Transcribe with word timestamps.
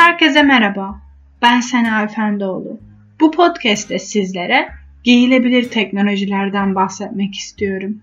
Herkese 0.00 0.42
merhaba. 0.42 1.00
Ben 1.42 1.60
Sena 1.60 2.02
Efendioğlu. 2.02 2.80
Bu 3.20 3.30
podcast'te 3.30 3.98
sizlere 3.98 4.68
giyilebilir 5.04 5.70
teknolojilerden 5.70 6.74
bahsetmek 6.74 7.34
istiyorum. 7.34 8.02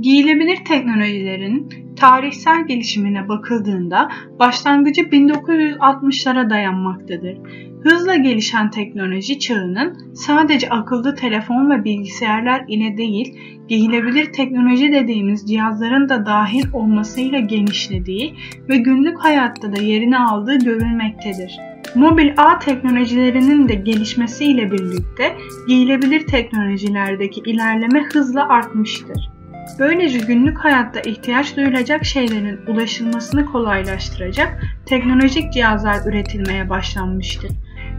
Giyilebilir 0.00 0.64
teknolojilerin 0.64 1.85
tarihsel 1.96 2.66
gelişimine 2.66 3.28
bakıldığında 3.28 4.10
başlangıcı 4.38 5.00
1960'lara 5.00 6.50
dayanmaktadır. 6.50 7.38
Hızla 7.82 8.16
gelişen 8.16 8.70
teknoloji 8.70 9.38
çağının 9.38 10.14
sadece 10.14 10.68
akıllı 10.68 11.14
telefon 11.14 11.70
ve 11.70 11.84
bilgisayarlar 11.84 12.64
ile 12.68 12.96
değil, 12.96 13.38
giyilebilir 13.68 14.32
teknoloji 14.32 14.92
dediğimiz 14.92 15.48
cihazların 15.48 16.08
da 16.08 16.26
dahil 16.26 16.64
olmasıyla 16.72 17.38
genişlediği 17.38 18.34
ve 18.68 18.76
günlük 18.76 19.18
hayatta 19.18 19.76
da 19.76 19.82
yerini 19.82 20.18
aldığı 20.18 20.58
görülmektedir. 20.58 21.58
Mobil 21.94 22.32
ağ 22.36 22.58
teknolojilerinin 22.58 23.68
de 23.68 23.74
gelişmesiyle 23.74 24.72
birlikte 24.72 25.36
giyilebilir 25.68 26.26
teknolojilerdeki 26.26 27.40
ilerleme 27.40 28.02
hızla 28.12 28.48
artmıştır. 28.48 29.35
Böylece 29.78 30.18
günlük 30.18 30.58
hayatta 30.58 31.00
ihtiyaç 31.00 31.56
duyulacak 31.56 32.04
şeylerin 32.04 32.60
ulaşılmasını 32.66 33.46
kolaylaştıracak 33.46 34.62
teknolojik 34.86 35.52
cihazlar 35.52 36.06
üretilmeye 36.06 36.70
başlanmıştır. 36.70 37.50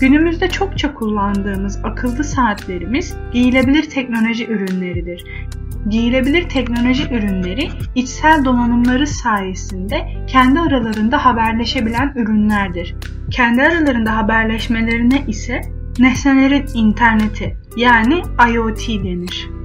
Günümüzde 0.00 0.48
çokça 0.48 0.94
kullandığımız 0.94 1.80
akıllı 1.84 2.24
saatlerimiz 2.24 3.16
giyilebilir 3.32 3.82
teknoloji 3.82 4.46
ürünleridir. 4.46 5.24
Giyilebilir 5.88 6.48
teknoloji 6.48 7.14
ürünleri 7.14 7.68
içsel 7.94 8.44
donanımları 8.44 9.06
sayesinde 9.06 10.08
kendi 10.26 10.60
aralarında 10.60 11.24
haberleşebilen 11.24 12.12
ürünlerdir. 12.16 12.94
Kendi 13.30 13.62
aralarında 13.62 14.16
haberleşmelerine 14.16 15.24
ise 15.28 15.60
nesnelerin 15.98 16.66
interneti 16.74 17.56
yani 17.76 18.22
IoT 18.52 18.88
denir. 18.88 19.61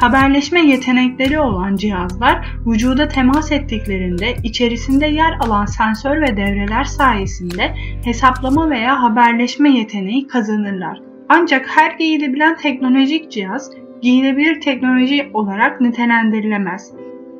Haberleşme 0.00 0.60
yetenekleri 0.60 1.38
olan 1.38 1.76
cihazlar 1.76 2.46
vücuda 2.66 3.08
temas 3.08 3.52
ettiklerinde 3.52 4.34
içerisinde 4.44 5.06
yer 5.06 5.32
alan 5.40 5.66
sensör 5.66 6.20
ve 6.20 6.36
devreler 6.36 6.84
sayesinde 6.84 7.74
hesaplama 8.04 8.70
veya 8.70 9.02
haberleşme 9.02 9.70
yeteneği 9.70 10.26
kazanırlar. 10.26 11.00
Ancak 11.28 11.66
her 11.68 11.90
giyilebilen 11.98 12.56
teknolojik 12.56 13.30
cihaz 13.30 13.70
giyilebilir 14.02 14.60
teknoloji 14.60 15.30
olarak 15.34 15.80
nitelendirilemez. 15.80 16.92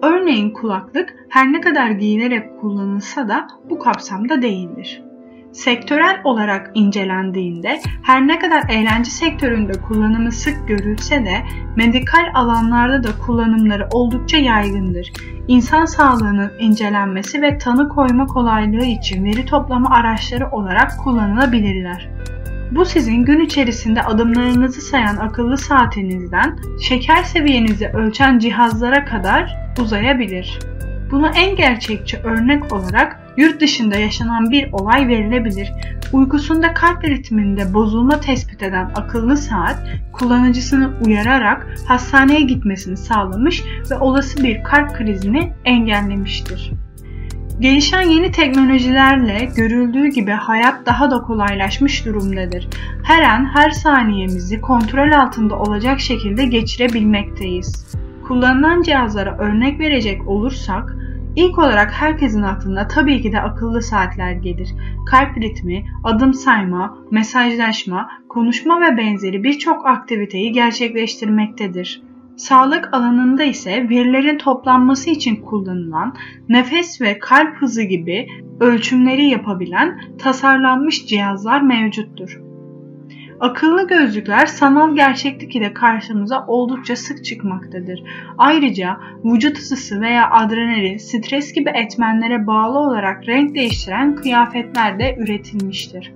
Örneğin 0.03 0.51
kulaklık 0.51 1.15
her 1.29 1.53
ne 1.53 1.61
kadar 1.61 1.91
giyilerek 1.91 2.61
kullanılsa 2.61 3.29
da 3.29 3.47
bu 3.71 3.79
kapsamda 3.79 4.43
değildir 4.43 5.10
sektörel 5.53 6.21
olarak 6.25 6.71
incelendiğinde 6.75 7.81
her 8.03 8.27
ne 8.27 8.39
kadar 8.39 8.69
eğlence 8.69 9.11
sektöründe 9.11 9.73
kullanımı 9.73 10.33
sık 10.33 10.69
görülse 10.69 11.25
de 11.25 11.37
medikal 11.77 12.31
alanlarda 12.35 13.03
da 13.03 13.19
kullanımları 13.27 13.89
oldukça 13.93 14.37
yaygındır. 14.37 15.13
İnsan 15.49 15.85
sağlığının 15.85 16.53
incelenmesi 16.59 17.43
ve 17.43 17.59
tanı 17.59 17.89
koyma 17.89 18.27
kolaylığı 18.27 18.85
için 18.85 19.25
veri 19.25 19.47
toplama 19.47 19.91
araçları 19.91 20.51
olarak 20.51 20.99
kullanılabilirler. 21.05 22.09
Bu 22.71 22.85
sizin 22.85 23.25
gün 23.25 23.41
içerisinde 23.41 24.03
adımlarınızı 24.03 24.81
sayan 24.81 25.17
akıllı 25.17 25.59
saatinizden 25.59 26.57
şeker 26.83 27.23
seviyenizi 27.23 27.89
ölçen 27.89 28.39
cihazlara 28.39 29.05
kadar 29.05 29.57
uzayabilir. 29.81 30.59
Bunu 31.11 31.29
en 31.37 31.57
gerçekçi 31.57 32.19
örnek 32.19 32.73
olarak 32.73 33.21
yurt 33.41 33.61
dışında 33.61 33.97
yaşanan 33.97 34.51
bir 34.51 34.73
olay 34.73 35.09
verilebilir. 35.09 35.73
Uykusunda 36.13 36.75
kalp 36.75 37.05
ritminde 37.05 37.75
bozulma 37.75 38.21
tespit 38.21 38.63
eden 38.63 38.91
akıllı 38.95 39.37
saat 39.37 39.83
kullanıcısını 40.13 40.91
uyararak 41.07 41.67
hastaneye 41.87 42.41
gitmesini 42.41 42.97
sağlamış 42.97 43.63
ve 43.91 43.99
olası 43.99 44.45
bir 44.45 44.63
kalp 44.63 44.95
krizini 44.95 45.53
engellemiştir. 45.65 46.73
Gelişen 47.61 48.03
yeni 48.03 48.33
teknolojilerle 48.33 49.49
görüldüğü 49.57 50.07
gibi 50.07 50.31
hayat 50.31 50.87
daha 50.87 51.11
da 51.11 51.23
kolaylaşmış 51.23 52.07
durumdadır. 52.07 52.69
Her 53.05 53.23
an 53.23 53.45
her 53.55 53.71
saniyemizi 53.71 54.61
kontrol 54.61 55.13
altında 55.13 55.59
olacak 55.59 56.01
şekilde 56.01 56.45
geçirebilmekteyiz. 56.45 57.97
Kullanılan 58.29 58.83
cihazlara 58.83 59.39
örnek 59.39 59.81
verecek 59.81 60.29
olursak, 60.29 60.97
İlk 61.37 61.59
olarak 61.59 61.93
herkesin 61.93 62.43
aklına 62.43 62.89
tabii 62.89 63.23
ki 63.23 63.33
de 63.33 63.41
akıllı 63.41 63.83
saatler 63.83 64.33
gelir. 64.33 64.75
Kalp 65.07 65.39
ritmi, 65.39 65.85
adım 66.05 66.35
sayma, 66.35 66.99
mesajlaşma, 67.11 68.09
konuşma 68.29 68.81
ve 68.81 68.97
benzeri 68.97 69.45
birçok 69.45 69.87
aktiviteyi 69.87 70.53
gerçekleştirmektedir. 70.53 72.03
Sağlık 72.37 72.95
alanında 72.95 73.45
ise 73.45 73.89
verilerin 73.89 74.39
toplanması 74.39 75.11
için 75.11 75.37
kullanılan 75.37 76.15
nefes 76.49 77.01
ve 77.01 77.19
kalp 77.19 77.57
hızı 77.57 77.83
gibi 77.83 78.27
ölçümleri 78.61 79.27
yapabilen 79.27 80.01
tasarlanmış 80.19 81.07
cihazlar 81.07 81.61
mevcuttur. 81.61 82.50
Akıllı 83.41 83.89
gözlükler 83.89 84.47
sanal 84.47 84.95
gerçeklik 84.95 85.57
ile 85.57 85.75
karşımıza 85.75 86.45
oldukça 86.47 86.97
sık 86.97 87.25
çıkmaktadır. 87.25 88.03
Ayrıca 88.39 89.01
vücut 89.25 89.59
ısısı 89.59 90.01
veya 90.01 90.31
adrenalin, 90.31 90.97
stres 90.97 91.53
gibi 91.53 91.71
etmenlere 91.75 92.47
bağlı 92.47 92.79
olarak 92.79 93.29
renk 93.29 93.55
değiştiren 93.55 94.17
kıyafetler 94.17 94.99
de 94.99 95.17
üretilmiştir. 95.19 96.13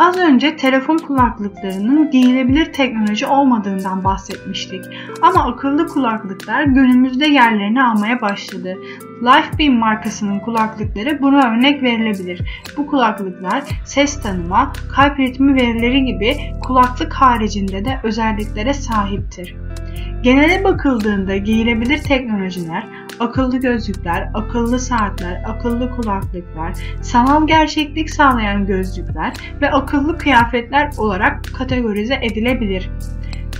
Az 0.00 0.18
önce 0.18 0.56
telefon 0.56 0.98
kulaklıklarının 0.98 2.10
giyilebilir 2.10 2.72
teknoloji 2.72 3.26
olmadığından 3.26 4.04
bahsetmiştik. 4.04 4.84
Ama 5.22 5.44
akıllı 5.44 5.86
kulaklıklar 5.86 6.62
günümüzde 6.62 7.26
yerlerini 7.26 7.82
almaya 7.82 8.20
başladı. 8.20 8.76
Lifebeam 9.22 9.74
markasının 9.74 10.40
kulaklıkları 10.40 11.22
buna 11.22 11.50
örnek 11.52 11.82
verilebilir. 11.82 12.40
Bu 12.76 12.86
kulaklıklar 12.86 13.64
ses 13.84 14.22
tanıma, 14.22 14.72
kalp 14.94 15.18
ritmi 15.18 15.54
verileri 15.54 16.04
gibi 16.04 16.36
kulaklık 16.62 17.12
haricinde 17.12 17.84
de 17.84 18.00
özelliklere 18.02 18.74
sahiptir. 18.74 19.56
Genele 20.22 20.64
bakıldığında 20.64 21.36
giyilebilir 21.36 21.98
teknolojiler, 21.98 22.86
akıllı 23.20 23.60
gözlükler, 23.60 24.30
akıllı 24.34 24.78
saatler, 24.78 25.42
akıllı 25.46 25.90
kulaklıklar, 25.90 26.72
sanal 27.02 27.46
gerçeklik 27.46 28.10
sağlayan 28.10 28.66
gözlükler 28.66 29.32
ve 29.60 29.70
akıllı 29.70 30.18
kıyafetler 30.18 30.90
olarak 30.98 31.44
kategorize 31.54 32.18
edilebilir. 32.22 32.90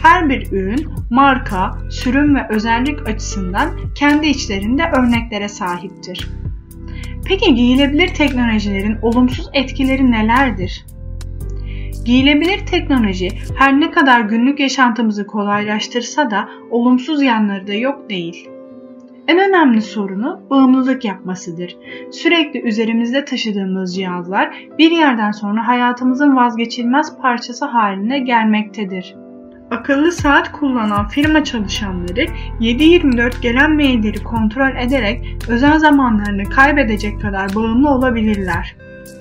Her 0.02 0.28
bir 0.28 0.52
ürün 0.52 0.88
marka, 1.10 1.78
sürüm 1.90 2.34
ve 2.34 2.48
özellik 2.48 3.08
açısından 3.08 3.70
kendi 3.94 4.26
içlerinde 4.26 4.82
örneklere 4.98 5.48
sahiptir. 5.48 6.28
Peki 7.26 7.54
giyilebilir 7.54 8.08
teknolojilerin 8.14 8.98
olumsuz 9.02 9.48
etkileri 9.52 10.10
nelerdir? 10.10 10.84
Giyilebilir 12.04 12.66
teknoloji 12.66 13.28
her 13.58 13.80
ne 13.80 13.90
kadar 13.90 14.20
günlük 14.20 14.60
yaşantımızı 14.60 15.26
kolaylaştırsa 15.26 16.30
da 16.30 16.48
olumsuz 16.70 17.22
yanları 17.22 17.66
da 17.66 17.74
yok 17.74 18.10
değil. 18.10 18.50
En 19.30 19.38
önemli 19.38 19.82
sorunu 19.82 20.40
bağımlılık 20.50 21.04
yapmasıdır. 21.04 21.76
Sürekli 22.10 22.60
üzerimizde 22.60 23.24
taşıdığımız 23.24 23.94
cihazlar 23.96 24.54
bir 24.78 24.90
yerden 24.90 25.30
sonra 25.30 25.68
hayatımızın 25.68 26.36
vazgeçilmez 26.36 27.18
parçası 27.18 27.64
haline 27.64 28.18
gelmektedir. 28.18 29.16
Akıllı 29.70 30.12
saat 30.12 30.52
kullanan 30.52 31.08
firma 31.08 31.44
çalışanları 31.44 32.26
7-24 32.60 33.42
gelen 33.42 33.74
mailleri 33.74 34.22
kontrol 34.22 34.76
ederek 34.76 35.38
özel 35.48 35.78
zamanlarını 35.78 36.44
kaybedecek 36.44 37.20
kadar 37.20 37.54
bağımlı 37.54 37.90
olabilirler. 37.90 38.76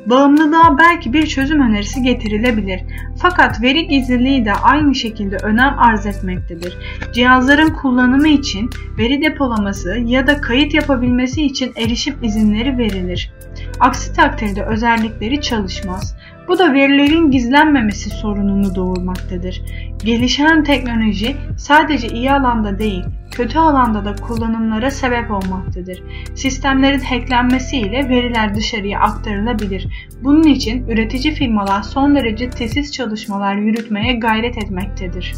Bağımlılığa 0.06 0.78
belki 0.78 1.14
bir 1.14 1.28
çözüm 1.28 1.62
önerisi 1.62 2.04
getirilebilir. 2.04 2.82
Fakat 3.22 3.62
veri 3.62 3.88
gizliliği 3.88 4.46
de 4.46 4.54
aynı 4.54 4.96
şekilde 4.96 5.38
önem 5.38 5.80
arz 5.80 6.06
etmektedir. 6.06 6.78
Cihazların 7.14 7.70
kullanımı 7.70 8.28
için 8.28 8.70
veri 8.98 9.22
depolaması 9.22 9.98
ya 10.06 10.28
da 10.28 10.42
kayıt 10.42 10.74
yapabilmesi 10.74 11.44
için 11.44 11.74
erişim 11.76 12.16
izinleri 12.24 12.78
verilir. 12.78 13.32
Aksi 13.80 14.14
takdirde 14.14 14.64
özellikleri 14.64 15.42
çalışmaz. 15.42 16.16
Bu 16.50 16.60
da 16.60 16.74
verilerin 16.74 17.32
gizlenmemesi 17.32 18.10
sorununu 18.10 18.76
doğurmaktadır. 18.76 19.62
Gelişen 20.04 20.64
teknoloji 20.64 21.36
sadece 21.58 22.08
iyi 22.08 22.32
alanda 22.32 22.80
değil, 22.80 23.04
kötü 23.32 23.60
alanda 23.60 24.06
da 24.06 24.16
kullanımlara 24.16 24.92
sebep 24.92 25.32
olmaktadır. 25.32 26.04
Sistemlerin 26.36 27.00
hacklenmesiyle 27.00 28.10
veriler 28.10 28.56
dışarıya 28.56 29.00
aktarılabilir. 29.00 29.88
Bunun 30.24 30.44
için 30.44 30.88
üretici 30.88 31.34
firmalar 31.34 31.82
son 31.82 32.16
derece 32.16 32.50
tesis 32.50 32.92
çalışmalar 32.92 33.56
yürütmeye 33.56 34.14
gayret 34.14 34.58
etmektedir. 34.58 35.34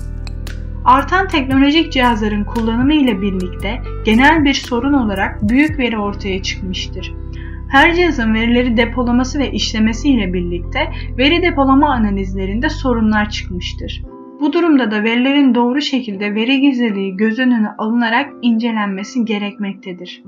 Artan 0.86 1.28
teknolojik 1.28 1.92
cihazların 1.92 2.44
kullanımı 2.44 2.94
ile 2.94 3.22
birlikte 3.22 3.82
genel 4.06 4.46
bir 4.46 4.54
sorun 4.54 4.94
olarak 4.94 5.50
büyük 5.50 5.80
veri 5.80 5.98
ortaya 5.98 6.44
çıkmıştır. 6.44 7.21
Her 7.72 7.96
cihazın 7.96 8.34
verileri 8.34 8.78
depolaması 8.78 9.40
ve 9.40 9.52
işlemesi 9.52 10.10
ile 10.10 10.34
birlikte 10.34 10.92
veri 11.18 11.42
depolama 11.42 11.94
analizlerinde 11.94 12.70
sorunlar 12.70 13.30
çıkmıştır. 13.30 14.04
Bu 14.40 14.54
durumda 14.54 14.92
da 14.92 15.04
verilerin 15.04 15.56
doğru 15.56 15.82
şekilde 15.82 16.36
veri 16.36 16.62
gizliliği 16.62 17.18
göz 17.18 17.40
önüne 17.40 17.70
alınarak 17.78 18.34
incelenmesi 18.42 19.26
gerekmektedir. 19.26 20.24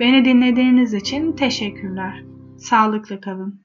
Beni 0.00 0.24
dinlediğiniz 0.24 0.94
için 0.94 1.32
teşekkürler. 1.32 2.24
Sağlıklı 2.56 3.20
kalın. 3.20 3.60